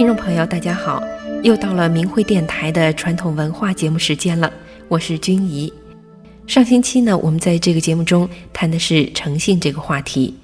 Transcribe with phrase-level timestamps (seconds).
[0.00, 1.02] 听众朋友，大家好，
[1.42, 4.50] 又到了明慧电台的传统文化节目时间了，
[4.88, 5.70] 我是君怡。
[6.46, 10.34] 上星期呢，我们在这个节目中谈的是诚信这个话题。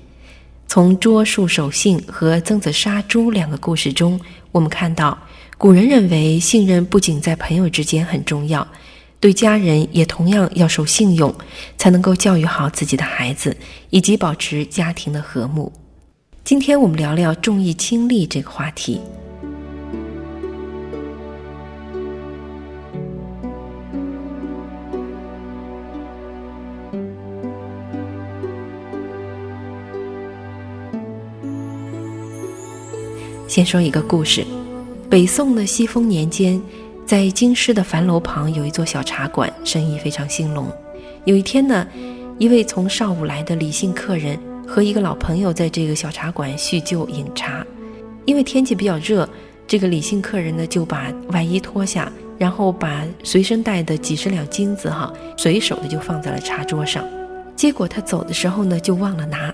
[0.69, 4.21] 从捉树守信和曾子杀猪两个故事中，
[4.53, 5.19] 我们看到
[5.57, 8.69] 古人认为信任不仅在朋友之间很重要，
[9.19, 11.35] 对家人也同样要守信用，
[11.79, 13.57] 才能够教育好自己的孩子，
[13.89, 15.73] 以及保持家庭的和睦。
[16.45, 19.01] 今天我们聊聊重义轻利这个话题。
[33.57, 34.45] 先说一个故事：
[35.09, 36.61] 北宋的西丰年间，
[37.07, 40.71] 在京师的樊楼旁有一座小茶馆，生意非常兴隆。
[41.25, 41.89] 有一天呢，
[42.39, 47.67] 一位从上武来的李姓客人和一个老朋友在这个小茶馆叙旧饮茶。
[48.27, 49.27] 因为天气比较热，
[49.67, 57.03] 这个李姓客人呢就把外衣脱下，然后把随身带的几十两金子哈，随手的就放在了茶桌上。
[57.57, 59.51] 结果他走的时候呢，就忘了拿。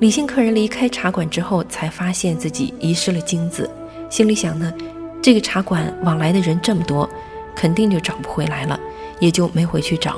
[0.00, 3.68] 李姓客人离开茶馆之后，才发现自己遗失了金子，
[4.08, 4.72] 心里想呢，
[5.20, 7.08] 这个茶馆往来的人这么多，
[7.52, 8.78] 肯定就找不回来了，
[9.18, 10.16] 也就没回去找。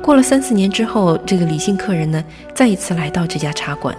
[0.00, 3.96] 过了三四年之后，这个李姓客人呢，再一次来到这家茶馆，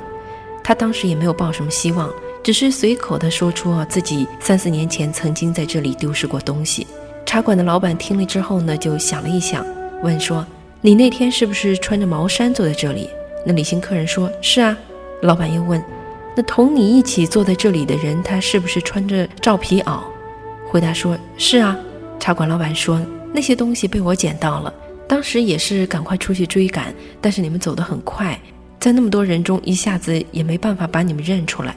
[0.64, 2.10] 他当时也没有抱什么希望，
[2.42, 6.88] 只是随口的说出自己三四年前曾经在这里丢失过东西。
[7.26, 9.66] 茶馆的老板听了之后呢，就想了一想，
[10.02, 10.48] 问说
[10.80, 13.10] ：“你那天是不是穿着毛衫坐在这里？”
[13.46, 14.78] 那李姓客人说：“是啊。”
[15.22, 15.84] 老板又问
[16.36, 20.00] ：“那同你一起坐在这里的人，他是不是穿着罩皮袄？”
[20.68, 21.78] 回答说：“是啊。”
[22.20, 23.02] 茶馆老板说
[23.34, 24.74] ：“那些东西被我捡到了，
[25.08, 28.40] 当时也是赶快出去追赶，但是你们走得很快，
[28.80, 31.76] 在那么多人中一下子也没办法把你们认出来，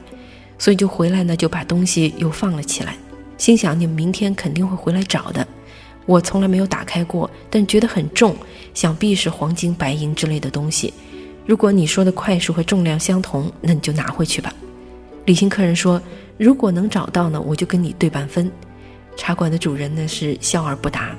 [0.57, 2.95] 所以就回来呢，就把东西又放了起来，
[3.37, 5.45] 心想你们明天肯定会回来找的。
[6.05, 8.35] 我从来没有打开过，但觉得很重，
[8.73, 10.93] 想必是黄金、白银之类的东西。”
[11.45, 14.53] 如果你说的块数和重量相同，那你就拿回去吧。
[15.25, 16.01] 李姓客人说
[16.37, 18.51] ：“如果能找到呢，我就跟你对半分。”
[19.15, 21.15] 茶馆的主人呢是笑而不答。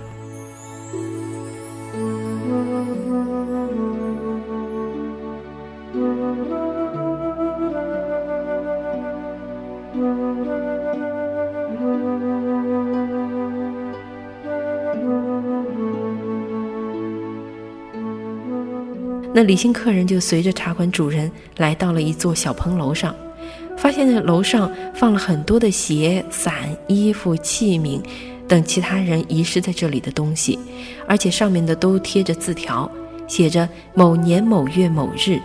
[19.37, 23.15] 那李姓客人就随着茶馆主人来到了一座小棚楼上，
[23.77, 26.55] 发现那楼上放了很多的鞋、伞、
[26.87, 28.01] 衣服、器皿
[28.49, 30.59] 等其他人遗失在这里的东西，
[31.07, 32.91] 而且上面的都贴着字条，
[33.29, 35.39] 写着某年某月某日，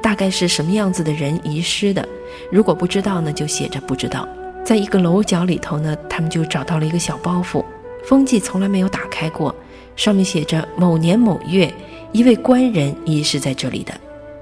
[0.00, 2.08] 大概是什么样子的人遗失的。
[2.50, 4.26] 如果不知道呢，就写着不知道。
[4.64, 7.62] 在一个楼角里头呢，他们就找到了一个小包袱，
[8.06, 9.54] 封记从来没有打开过，
[9.96, 11.70] 上面写着某年某月。
[12.14, 13.92] 一位官人遗失在这里的。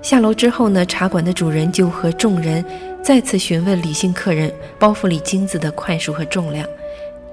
[0.02, 2.62] 下楼之后呢，茶馆的主人就和众人
[3.02, 6.68] 再次询问李姓客人包袱里金子的块数和重量。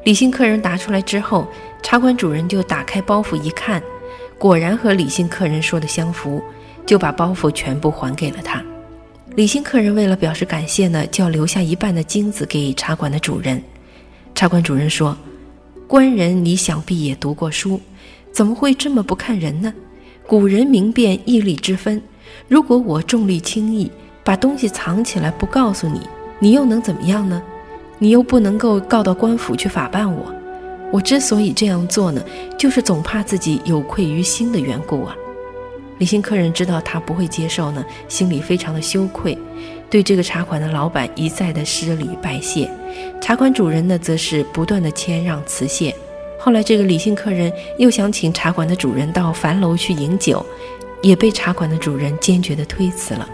[0.05, 1.45] 李姓客人答出来之后，
[1.83, 3.83] 茶馆主人就打开包袱一看，
[4.37, 6.41] 果然和李姓客人说的相符，
[6.85, 8.63] 就把包袱全部还给了他。
[9.35, 13.61] 李姓客人为了表示感谢呢，就要留下一半的金子给茶馆的主人。
[14.33, 15.17] 茶馆主人说
[15.85, 17.81] ：“官人，你想必也读过书，
[18.31, 19.73] 怎么会这么不看人呢？”
[20.29, 21.99] 古人明辨义利之分，
[22.47, 23.91] 如果我重利轻义，
[24.23, 26.01] 把东西藏起来不告诉你，
[26.37, 27.41] 你又能怎么样呢？
[27.97, 30.31] 你又不能够告到官府去法办我。
[30.91, 32.23] 我之所以这样做呢，
[32.59, 35.15] 就是总怕自己有愧于心的缘故啊。
[35.97, 39.35] 李姓客人知道他不会接受呢，心里非常的羞愧，
[39.89, 42.69] 对这个茶馆的老板一再的施礼拜谢，
[43.19, 45.91] 茶馆主人呢，则是不断的谦让辞谢。
[46.41, 50.43] 后来，这个李姓客人又想请茶馆的主人到樊楼去饮酒，
[51.01, 53.29] 也被茶馆的主人坚决地推辞了。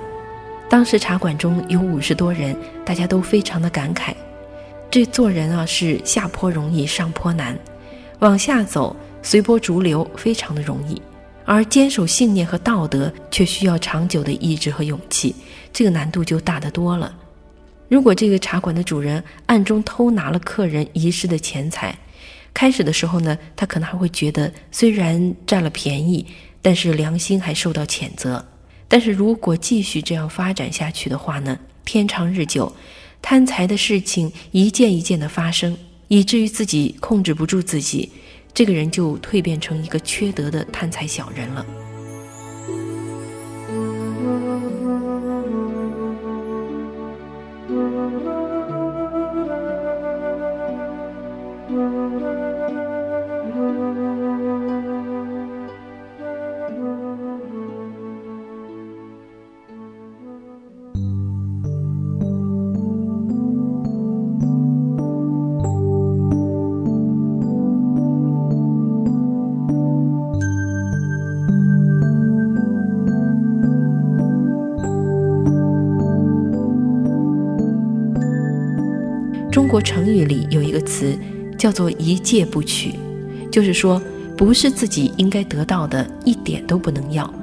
[0.67, 4.11] 当时茶馆中有五十多人，大家都非常的感慨。
[4.89, 7.55] 这做人啊，是下坡容易上坡难，
[8.19, 10.99] 往下走随波逐流非常的容易，
[11.45, 15.35] 而坚守信念和道德却需要长久的意志和勇气，
[15.71, 17.15] 这个难度就大得多了。
[17.87, 21.95] 如果这个茶馆的主人暗中偷拿了客人遗失的钱财，
[22.55, 26.25] 开始的时候呢，他可能还会觉得虽然占了便宜，
[26.61, 28.43] 但是良心还受到谴责。
[28.87, 32.73] 但是如果继续这样发展下去的话呢，天长日久，
[33.21, 38.09] 贪财的事情一件一件的发生，以至于自己控制不住自己，
[38.53, 41.65] 这个人就蜕变成一个缺德的贪财小人了。
[79.55, 81.17] 中国成语里有一个词
[81.57, 82.93] 叫做“一戒不取”，
[83.49, 84.01] 就是说，
[84.35, 87.33] 不是自己应该得到的，一点都不能要，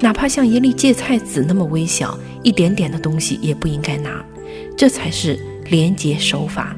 [0.00, 4.20] 哪怕像一粒芥菜籽那么微小，一点点的东西也不应该拿，
[4.76, 5.38] 这才是
[5.70, 6.74] 廉洁守法。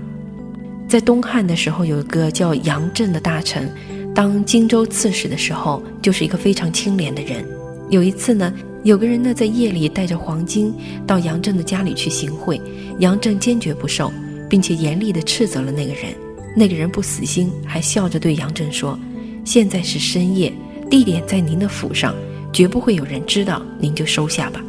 [0.87, 3.73] 在东汉的时候，有一个叫杨震的大臣，
[4.15, 7.43] 当荆州刺史的时候，就是一个非常清廉的人。
[7.89, 8.53] 有一次呢，
[8.85, 10.75] 有个人呢在夜里带着黄金
[11.07, 12.61] 到杨震的家里去行贿，
[12.99, 14.13] 杨震坚决不受，
[14.49, 16.15] 并且严厉地斥责了那个人。
[16.55, 18.99] 那个人不死心，还笑着对杨震说
[19.45, 20.53] ：“现在是深夜，
[20.91, 22.15] 地点在您的府上，
[22.53, 24.63] 绝不会有人知道，您就收下吧。”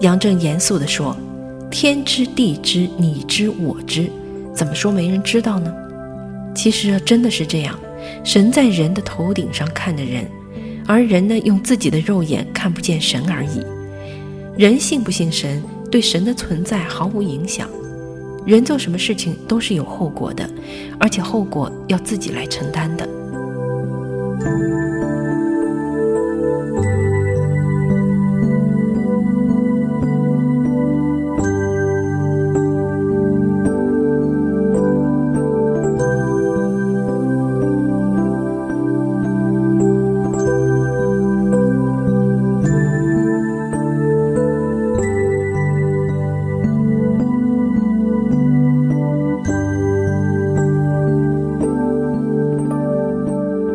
[0.00, 1.14] 杨震严肃地说
[1.70, 4.10] ：“天知地知，你知我知。”
[4.54, 5.72] 怎么说没人知道呢？
[6.54, 7.78] 其实，真的是这样。
[8.24, 10.26] 神在人的头顶上看着人，
[10.86, 13.62] 而人呢，用自己的肉眼看不见神而已。
[14.56, 17.68] 人信不信神，对神的存在毫无影响。
[18.50, 20.44] 人做什么事情都是有后果的，
[20.98, 23.08] 而且后果要自己来承担的。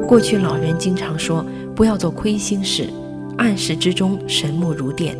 [0.07, 1.43] 过去老人经常说，
[1.75, 2.87] 不要做亏心事，
[3.37, 5.17] 暗室之中神目如电。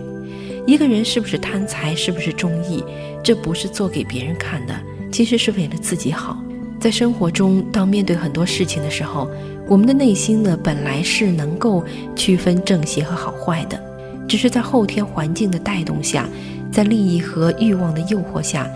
[0.67, 2.83] 一个人是不是贪财，是不是忠义，
[3.23, 4.75] 这不是做给别人看的，
[5.11, 6.37] 其实是为了自己好。
[6.79, 9.27] 在生活中，当面对很多事情的时候，
[9.67, 11.83] 我们的内心呢，本来是能够
[12.15, 13.81] 区分正邪和好坏的，
[14.27, 16.29] 只是在后天环境的带动下，
[16.71, 18.69] 在利益和欲望的诱惑下。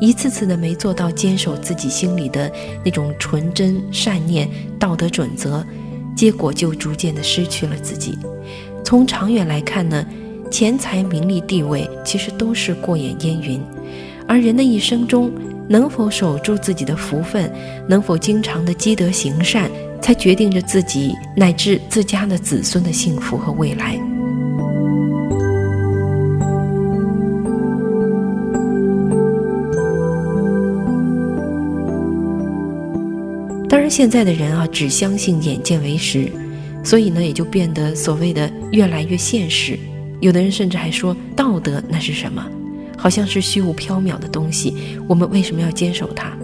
[0.00, 2.50] 一次次的没做到坚守自己心里的
[2.82, 4.48] 那种纯真善念、
[4.78, 5.64] 道德准则，
[6.16, 8.18] 结果就逐渐的失去了自己。
[8.82, 10.04] 从长远来看呢，
[10.50, 13.62] 钱财、名利、地位其实都是过眼烟云，
[14.26, 15.30] 而人的一生中
[15.68, 17.52] 能否守住自己的福分，
[17.86, 19.70] 能否经常的积德行善，
[20.00, 24.00] 才决定着自己乃至自家的子孙的幸福和未来。
[33.70, 36.28] 当然，现在的人啊，只相信眼见为实，
[36.82, 39.78] 所以呢，也就变得所谓的越来越现实。
[40.18, 42.44] 有的人甚至还说，道德那是什么？
[42.98, 44.74] 好像是虚无缥缈的东西。
[45.06, 46.36] 我们为什么要坚守它？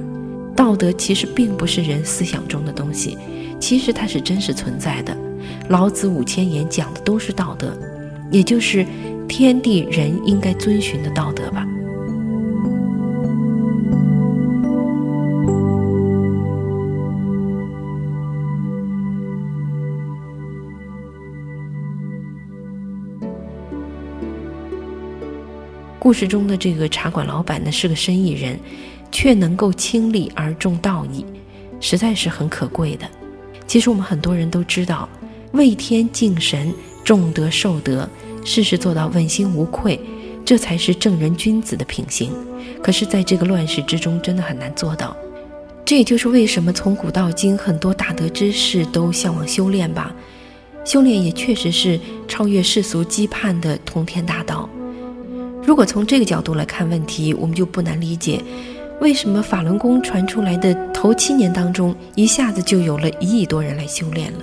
[0.55, 3.19] 道德其实并不是人思想中的东西，
[3.59, 5.15] 其实它是真实存在的。
[5.69, 7.77] 老子五千言讲的都是道德，
[8.31, 8.87] 也就是
[9.29, 11.67] 天地人应该遵循的道德吧。
[26.07, 28.57] 故事中的这个茶馆老板呢，是个生意人，
[29.11, 31.27] 却能够轻利而重道义，
[31.81, 33.11] 实在是很可贵的。
[33.67, 35.09] 其实我们很多人都知道，
[35.51, 36.73] 畏天敬神，
[37.05, 38.09] 重德受德，
[38.45, 39.99] 事事做到问心无愧，
[40.45, 42.31] 这才是正人君子的品行。
[42.81, 45.17] 可是，在这个乱世之中，真的很难做到。
[45.85, 50.15] 这也就是为什么从古到今，很多大德之士都向往修炼吧。
[50.85, 51.99] 修炼也确实是
[52.29, 54.71] 超越世俗羁绊的通天大道。
[55.67, 58.41] 如果从这个角度来看问题，我们就不难理解，
[59.01, 64.39] 为什么法轮功传出来的头七年当中，一下子就有了一亿多人来修炼了。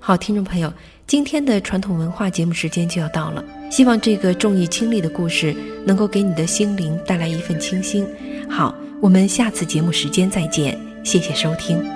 [0.00, 0.72] 好，听众朋友，
[1.06, 5.54] 今天的传统文化节目时间就要到了，希望这个重义轻利的故事
[5.84, 8.04] 能够给你的心灵带来一份清新。
[8.50, 11.95] 好，我们下次节目时间再见，谢谢收听。